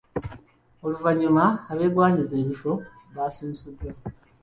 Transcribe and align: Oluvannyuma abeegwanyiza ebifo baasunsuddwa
Oluvannyuma 0.85 1.43
abeegwanyiza 1.71 2.35
ebifo 2.43 2.71
baasunsuddwa 3.15 3.91